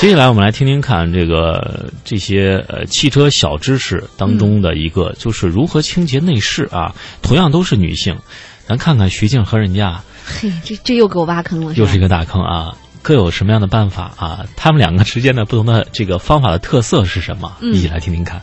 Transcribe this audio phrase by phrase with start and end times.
[0.00, 6.94] 接下来我们来听听看这个这些呃汽车小知识当中的一个，就是如何清洁内饰啊。
[7.20, 8.16] 同样都是女性，
[8.66, 12.74] 咱看看徐静和人家，嘿，这这又给我挖坑了，又是一个大坑啊。
[13.02, 14.46] 各有什么样的办法啊？
[14.56, 17.52] 他们两个之间的不同的这个方法的特色是什么？
[17.60, 18.40] 一起来听听看。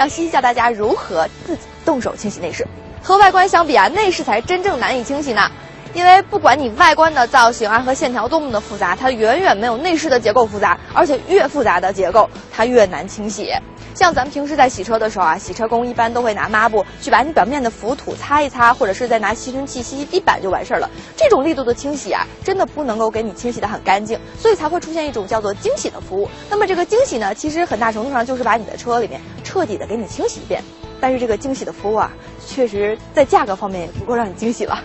[0.00, 2.66] 让西西教大家如何自己动手清洗内饰。
[3.02, 5.50] 和外观相比啊，内饰才真正难以清洗呢。
[5.92, 13.52] 因为不管你外观的造型啊和线条多么的复杂，它远远没有内饰的结构复杂，而且越复杂的结构它越难清洗。
[13.92, 20.88] 像咱们平时在洗车的时候啊，洗车工一般都会拿抹布去把你表面的浮土擦一擦，或者是再拿吸尘器吸吸地板就完事儿了。
[21.16, 26.30] 这种力度的清洗啊，真的不能够给你清洗的很干净，所以才会出现一种叫做惊喜的服务。
[26.48, 29.20] 那么这个惊喜呢，其实很大程度上就是把你的车里面
[29.50, 30.62] 彻底的给你清洗一遍。
[31.00, 32.12] 但是这个惊喜的服务啊，
[32.46, 34.78] 确实在价格方面也不够让你惊喜了。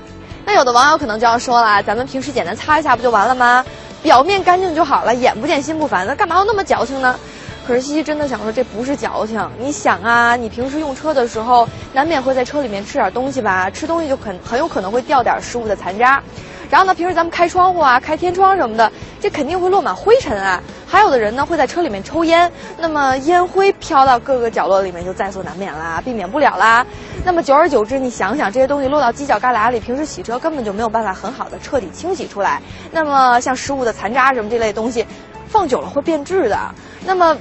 [0.45, 3.63] 那有的网友可能就要说了，咱们平时简单擦一下不就完了吗？
[4.01, 7.19] 表面干净就好了，眼不见心不烦，那干嘛要那么矫情呢？
[7.67, 9.43] 可是西西真的想说，这不是矫情。
[9.59, 13.69] 你想啊，你平时用车的时候，难免会在车里面吃点东西吧？
[13.69, 16.21] 吃东西就很很有可能会掉点食物的残渣。
[16.69, 20.61] 然后呢，平时咱们开窗户啊、开天窗什么的，这肯定会落满灰尘啊。
[20.95, 26.87] 还有的人呢会在车里面抽烟，那么烟灰飘到各个角落里面就在所难免啦，避免不了啦。
[27.25, 32.61] 那么久而久之，你想想这些东西落到犄角旮旯里，平时洗车根本就没有办法很好的彻底清洗出来。
[32.93, 35.05] 那么像食物的残渣什么这类东西，
[35.49, 36.57] 放久了会变质的。
[37.05, 37.37] 那么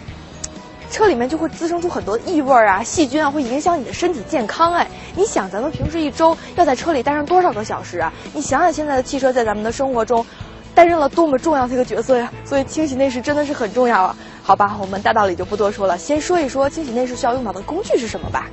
[0.90, 4.72] 车里面就会滋生出很多异味啊、细菌啊，会影响你的身体健康。
[4.72, 8.12] 哎，你想咱们平时一周要在车里待上多少个小时啊？
[8.32, 10.26] 你想想现在的汽车在咱们的生活中。
[10.74, 12.32] 担任了多么重要的一个角色呀！
[12.44, 14.16] 所以清洗内饰真的是很重要啊。
[14.42, 18.50] 好吧，我们大道理就不多说了，先说一说清洗内饰需要用到的工具是什么吧。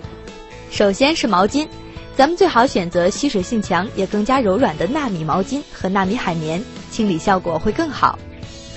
[0.69, 1.67] 首先是毛巾，
[2.16, 8.18] 咱们最好选择吸水性强也更加柔软的纳米毛巾和纳米海绵，清理效果会更好。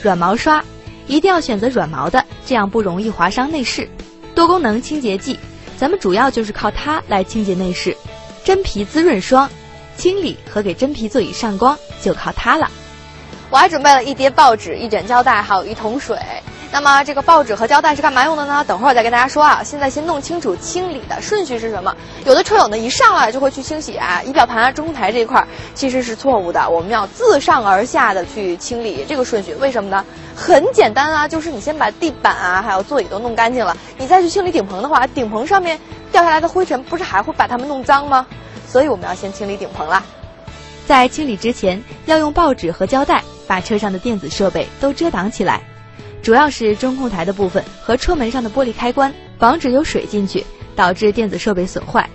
[0.02, 0.64] 软毛刷，
[1.06, 3.88] 一定要选择软毛的，这样不容易划伤内饰。
[4.34, 5.38] 多功能清洁剂，
[5.76, 7.96] 咱们主要就是靠它来清洁内饰。
[8.42, 9.48] 真皮滋润霜，
[9.96, 12.68] 清理和给真皮座椅上光就靠它了。
[13.50, 16.18] 我还准备了一叠报纸、一卷胶带，还有一桶水。
[16.72, 18.64] 那么这个报纸和胶带是干嘛用的呢？
[18.66, 19.62] 等会儿再跟大家说啊。
[19.62, 21.94] 现在先弄清楚清理的顺序是什么。
[22.24, 26.68] 有的车友呢一上来就会去清洗啊仪表盘啊中控台这一块，其实是错误的。
[26.68, 30.04] 我们要自上而下的去清理这个顺序，为什么呢？
[30.34, 35.78] 很简单啊，就是你先把地板啊还有座椅都弄干净了，你再去清理顶棚的话，顶棚上面
[36.10, 38.26] 掉下来的灰尘不是还会把它们弄脏吗？
[38.66, 40.02] 所以我们要先清理顶棚啦。
[40.88, 43.22] 在清理之前，要用报纸和胶带。
[43.46, 45.62] 把车上的电子设备都遮挡起来，
[46.22, 50.44] 主要是中控台的部分和车门上的玻璃开关，防止有水进去
[50.74, 52.08] 导致电子设备损坏。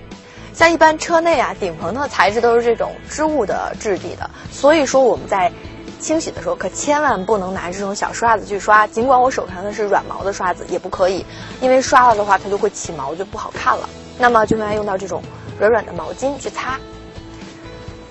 [0.53, 5.51] 像一般车内啊，顶棚的材质都是这种织物的质地的，所以说我们在
[5.99, 8.85] 清洗的时候可千万不能拿这种小刷子去刷。
[8.87, 11.25] 尽管我手上的是软毛的刷子，也不可以，
[11.61, 13.87] 因为刷了的话它就会起毛，就不好看了。
[14.17, 15.23] 那么就应该用到这种
[15.57, 16.77] 软软的毛巾去擦。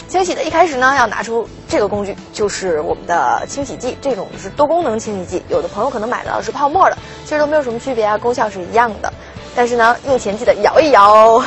[0.08, 3.94] 清洗的一开始呢，要拿出这个工具，就是我们的清洗剂。
[4.00, 9.12] 这种是多功能清洗剂，有的朋友可能买到是泡沫的，其实都没有什么区别啊，功效是一样的。
[9.54, 11.44] 但是呢，用前记得摇一摇。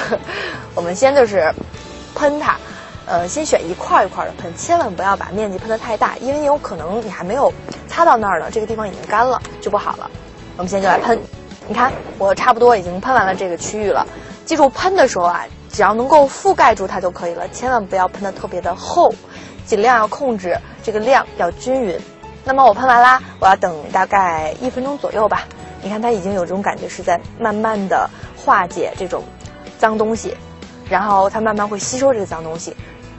[0.75, 1.51] 我们先就是
[2.13, 2.55] 喷它，
[3.07, 7.51] 呃，先选一块一块的喷，千万不要把面积喷得太大，因为有可能你还没有
[7.87, 10.07] 擦到那儿呢，这个地方已经干了，就不好了。
[10.55, 11.19] 我们现在就来喷，
[11.67, 14.05] 你看我差不多已经喷完了这个区域了。
[14.45, 15.43] 记住喷的时候啊。
[15.71, 19.13] 只要能够覆盖住它就可以了，千万不要喷的特别的厚，
[19.65, 21.97] 尽量要控制这个量要均匀。
[22.43, 25.47] 那么我喷完啦，我要等大概一分钟左右吧。
[25.83, 29.23] 你看它已经有这种感觉是在慢慢的化解这种
[29.79, 30.35] 脏东西，
[30.89, 32.75] 然后它慢慢会吸收这个脏东西。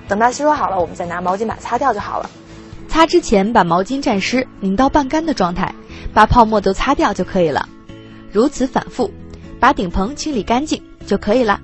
[0.08, 2.28] 等它吸收好了，我们再拿毛巾把它擦掉就好了。
[2.88, 5.74] 擦之前把毛巾蘸湿，拧到半干的状态，
[6.12, 7.66] 把泡沫都擦掉就可以了。
[8.30, 9.10] 如此反复，
[9.58, 11.60] 把顶棚清理干净就可以了。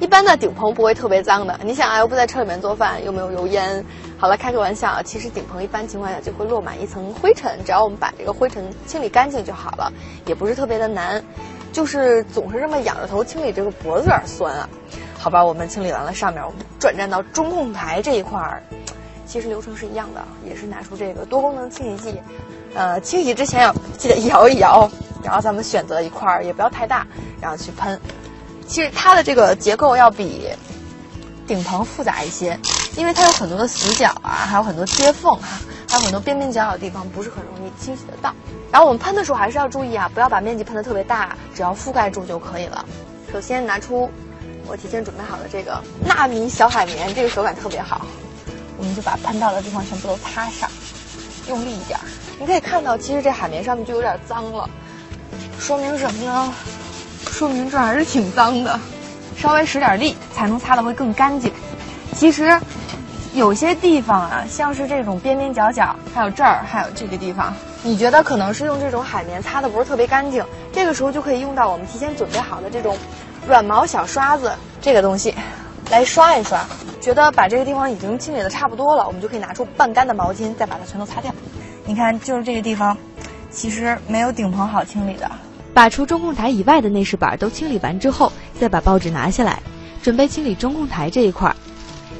[0.00, 3.84] 一般的顶棚不会特别脏的，你想啊，又不在车里面做饭，又没有油烟。
[4.16, 9.92] 好了，开个玩笑啊，其实顶棚一般情况下就会落满一层灰尘，只要我们把这个灰尘清理干净就好了，
[10.24, 11.22] 也不是特别的难，
[11.70, 14.68] 就是总是这么仰着头清理这个脖子有点酸啊。
[15.18, 18.62] 好吧，我们清理完了上面，我们转战到中控台这一块儿，
[19.26, 22.20] 其实流程是一样的，也是拿出这个多功能清洗剂，
[22.74, 24.90] 呃，清洗之前要记得摇一摇，
[25.22, 27.06] 然后咱们选择一块儿，也不要太大，
[27.38, 28.00] 然后去喷。
[28.70, 30.48] 其实它的这个结构要比
[31.44, 32.56] 顶棚复杂一些，
[32.96, 38.32] 因为它有很多的死角啊，还有很多接缝啊，还有很多边边角角的地方不是很容易清洗得到。
[38.70, 42.84] 然后我们喷的时候还是要注意啊，不要把面积喷得特别大，只要覆盖住就可以了。
[43.32, 44.08] 首先拿出
[44.68, 48.06] 我提前准备好的这个纳米小海绵，这个手感特别好，
[48.78, 50.70] 我们就把喷到的地方全部都擦上，
[51.48, 51.98] 用力一点。
[52.38, 54.70] 你可以看到，其实这海绵上面就有点脏了，
[55.58, 56.54] 说明什么呢？
[57.40, 58.78] 说明这还是挺脏的，
[59.34, 61.50] 稍微使点力才能擦的会更干净。
[62.14, 62.60] 其实。
[63.32, 67.54] 有些地方啊，像是这种边边角角，还有这儿，还有这个地方，
[67.84, 72.96] 你觉得可能是用这种海绵擦的不是特别干净，这个时候就可以用到我们提前准备好的这种
[73.46, 74.50] 软毛小刷子
[74.80, 75.32] 这个东西，
[75.92, 76.66] 来刷一刷。
[77.00, 81.32] 觉得把这个地方已经清理的差不多了，我们就可以拿出半干的毛巾，再把它全都擦掉。
[81.84, 82.98] 你看，就是这个地方，
[83.48, 85.30] 其实没有顶棚好清理的。
[85.72, 89.62] 把除中控台以外的内饰板都清理完之后，再把报纸拿下来，
[90.02, 91.54] 准备清理中控台这一块。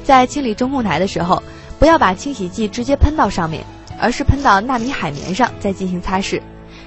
[0.03, 1.43] 在清理中控台的时候，
[1.79, 3.63] 不要把清洗剂直接喷到上面，
[3.99, 6.41] 而是喷到纳米海绵上再进行擦拭，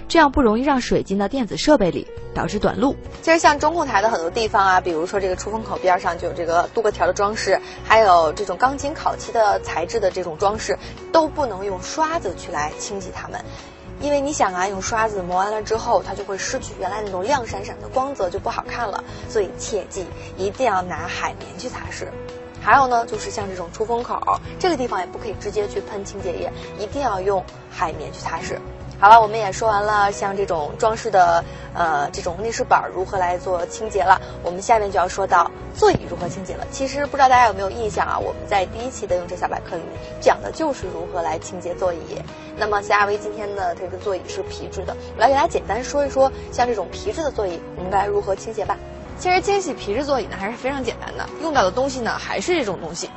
[0.09, 2.97] 这样不容易让水进到电子设备里，导致短路。
[3.23, 10.77] 其实像中控台的很多地方啊，比如说这个出风口边上就有这个镀铬条的装饰，还有这种钢筋烤漆的材质的这种装饰，
[11.13, 13.45] 都不能用刷子去来清洗它们，
[14.05, 19.03] 因为你想啊，用刷子磨完了之后，它就会失去原来那种亮闪闪的光泽，就不好看了。
[19.31, 20.05] 所以切记
[20.37, 22.07] 一定要拿海绵去擦拭。
[22.61, 24.21] 还有呢，就是像这种出风口
[24.59, 28.59] 这个地方也不可以直接去喷清洁液，一定要用海绵去擦拭。
[29.05, 36.67] 好了，我们也说完了像这种装饰的呃这种内饰板如何来做清洁了，我们下面就要说到座椅如何清洁了。
[36.71, 38.19] 其实不知道大家有没有印象啊？
[38.19, 39.93] 我们在第一期的用车小百科里面
[40.23, 41.99] 讲的就是如何来清洁座椅。
[42.57, 48.75] 那么 CRV 今天的这个座椅是皮质的，我来给大家简单说一说，像这种皮质的座椅我们该如何清洁吧。
[49.19, 53.11] 其实清洗皮质座椅呢还是非常简单的，用到的东西呢还是这种东西，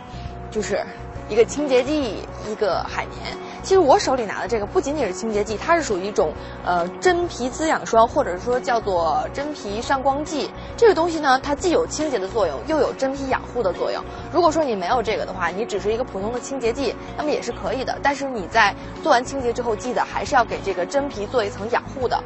[0.52, 0.86] 就是
[1.30, 3.38] 一个清洁剂，一个海绵。
[3.68, 6.32] 其实我手里拿的这个不仅仅是清洁剂，它是属于一种
[6.64, 10.50] 呃真皮滋养霜，或者说叫做真皮上光剂。
[10.78, 14.02] 这个东西呢，它既有清洁的作用，又有真皮养护的作用。
[14.32, 18.00] 如果说你没有这个的话，你只是一个普通的清洁剂，那么也是可以的。
[18.02, 18.74] 但是你在
[19.04, 22.18] 做完清洁之后，记得还是要给这个真皮做一层养护的。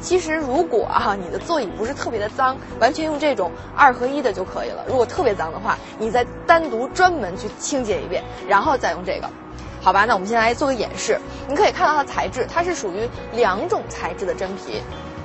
[0.00, 4.84] 其实，如果啊，你的座椅不是特别的脏，完全用这种二合一的就可以了。
[4.88, 9.30] 如果特别脏的话，你再单独专门去清洁一遍，然后再用这个，
[9.80, 10.04] 好吧？
[10.04, 11.18] 那我们先来做个演示。
[11.48, 14.82] 你可以看到它的材质，它是属于两种材质的真皮。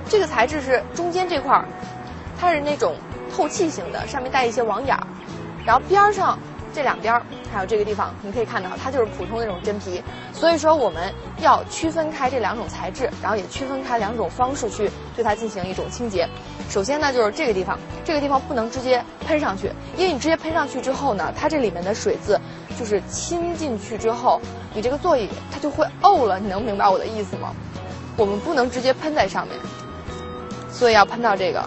[0.09, 1.65] 这个材质是中间这块儿，
[2.39, 2.95] 它是那种
[3.35, 5.07] 透气型的，上面带一些网眼儿，
[5.65, 6.37] 然后边儿上。
[6.73, 7.21] 这两边儿
[7.53, 10.03] 还有这个地方，你可以看到它就是普通的那种真皮，
[10.33, 11.09] 所以说我们
[11.39, 16.27] 要区分开这两种材质，然后也区分开两种方式去对它进行一种清洁。
[16.69, 22.37] 首先呢，就是这个地方，这个地方不能直接喷上去，因为你直接喷上去之后呢，它这里面的水渍
[22.77, 24.41] 就是侵进去之后，
[24.73, 26.39] 你这个座椅它就会沤了。
[26.39, 27.53] 你能明白我的意思吗？
[28.17, 29.57] 我们不能直接喷在上面，
[30.71, 31.63] 所以要喷到这个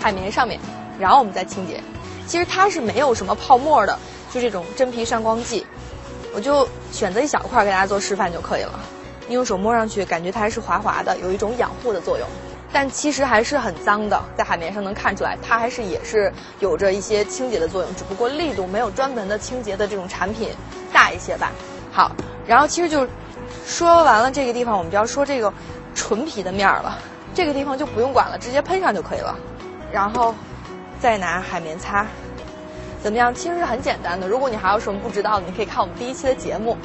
[0.00, 0.60] 海绵上面，
[0.98, 1.82] 然后我们再清洁。
[2.26, 3.98] 其实它是没有什么泡沫的。
[4.30, 5.66] 就这种真皮上光剂，
[6.34, 8.78] 我就选择一小块给大家做示范就可以了。
[9.26, 12.28] 你用手摸上去，感觉它还是滑滑的，有一种养护的作用。
[12.72, 20.50] 但其实还是很脏的，在海绵上能看出来，它还是也是有着一些清洁的作用，只不过力度没有专门的清洁的这种产品
[20.92, 21.50] 大一些吧。
[21.90, 22.12] 好，
[22.46, 23.06] 然后其实就
[23.66, 25.52] 说完了这个地方，我们就要说这个
[25.94, 26.98] 纯皮的面儿了。
[27.34, 29.36] 这个地方就不用管了，直接喷上就可以了。
[29.90, 30.34] 然后
[31.00, 32.06] 再拿海绵擦。
[33.00, 33.32] 怎么样？
[33.32, 34.26] 其实是很简单的。
[34.26, 36.76] 如果你还有什么不知道的，你可以看我们第一期的节目。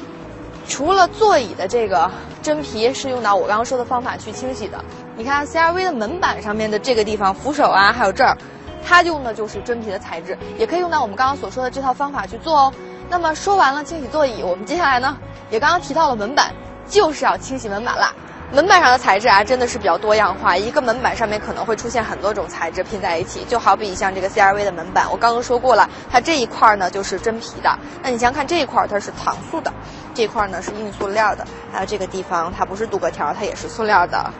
[0.68, 4.82] 除了座椅的这个真皮是用到我刚刚说的方法去清洗的，
[5.16, 8.36] 你看 CRV 的门板上面的这个地方扶手啊，还有这儿，
[8.84, 12.72] 它用的就是真皮的材质，也可以用到我们刚刚所说的这套方法去做哦。
[13.08, 15.16] 那么说完了清洗座椅，我们接下来呢，
[15.50, 16.52] 也刚刚提到了门板，
[16.88, 18.12] 就是要清洗门板啦。
[18.52, 20.56] 门板上的材质啊，真的是比较多样化。
[20.56, 27.78] 一个门板上面可能会出现很多种材质拼在一起，就好比像这个 CRV 的门板，我刚刚说过了，它这一块呢就是真皮的。
[28.02, 29.72] 那你想想看，这一块它是搪塑的，
[30.12, 34.32] 这块呢是硬塑料的，还有这个地方它不是镀铬条，它也是塑料的。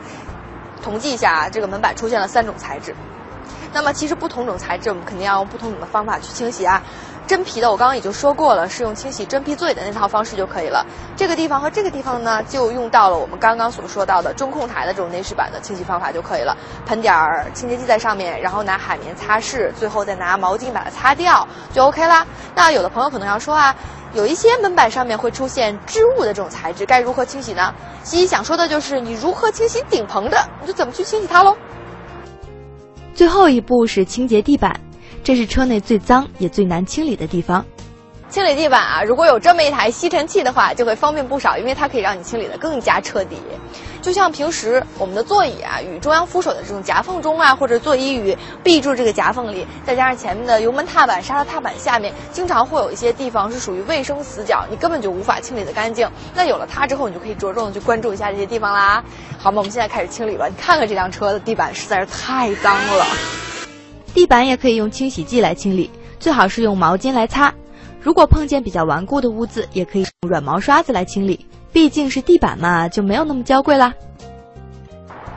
[0.84, 2.94] 统计一下啊，这个门板出现了三种材质。
[3.72, 6.82] 那么其实不同种材质，我们肯定要用不同种的方法去清洗啊。
[7.26, 10.84] 真皮的我刚刚已经说过了，是用清洗真皮座椅的那套方式就可以了。
[11.16, 16.54] 这个地方和这个地方呢，就用到了我们刚刚所说到的中控台的这种内饰板的清洗方法就可以了。
[16.84, 22.26] 喷点儿清洁剂在上面，然后拿海绵擦拭，最后再拿毛巾把它擦掉，就 OK 啦。
[22.54, 23.74] 那有的朋友可能要说啊，
[24.14, 27.74] 有一些门板上面会出现织物的这种材质，该如何清洗呢？
[28.02, 31.56] 西西想说的就是你如何清洗顶棚的，你就怎么去清洗它喽。
[33.12, 34.78] 最后一步是清洁地板，
[35.22, 37.64] 这是车内最脏也最难清理的地方。
[38.34, 43.36] 清理地板啊，如果有这么一台吸尘器的话，就会方便不少，因为它可以让你清理的更加彻底。
[44.02, 56.10] 就像平时我们的座椅啊，与中央扶手的这种夹缝中啊，或者座椅与壁柱这个夹缝里，再加上前面的油门踏板、刹车踏板下面，经常会有一些地方是属于卫生死角，你根本就无法清理的干净。
[56.34, 59.04] 那有了它之后，你就可以着重的去关注一下这些地方啦。
[59.38, 60.48] 好嘛，我们现在开始清理吧。
[60.48, 63.06] 你看看这辆车的地板实在是太脏了，
[64.12, 65.88] 地板也可以用清洗剂来清理，
[66.18, 67.54] 最好是用毛巾来擦。
[68.04, 71.46] 如果碰见比较顽固的污渍，也可以用软毛刷子来清理。
[71.72, 73.94] 毕竟是地板嘛，就没有那么娇贵啦。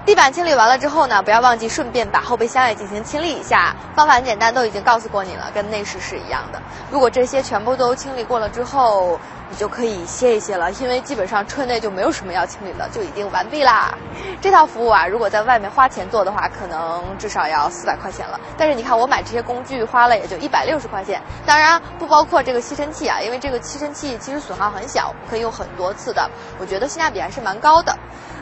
[0.06, 3.74] 地板清理完了之后呢，不要忘记顺便把后备箱也进行清理一下。
[3.96, 6.62] 方法很简单，都已经告诉过你了，跟内饰是一样的。
[6.92, 9.18] 如果这些全部都清理过了之后，
[9.50, 13.98] 你就可以歇一歇了，因为基本上车内就没有什么要清理的，就已经完毕啦。
[14.42, 18.40] 这套服务啊，如果在外面花钱做的话，可能至少要四百块钱了。
[18.58, 27.98] 但是你看，我买这些工具花了也就一百六十块钱，当然不包括这个吸尘器啊，因为这个吸尘器其实损耗很小，可以用很多次的，我觉得性价比还是蛮高的。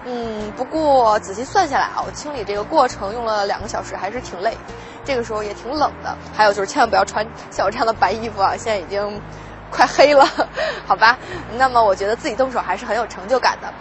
[0.05, 4.57] 嗯，不过仔细算下来啊，我清理这个过程用了两个小时，还是挺累。
[5.03, 9.21] 这个时候也挺冷的，还有就是千万不要穿像我这样的白衣服啊，现在已经
[9.75, 10.25] 快黑了，
[10.87, 11.17] 好吧？
[11.57, 13.71] 那么我觉得自己动手还是很有成就感的。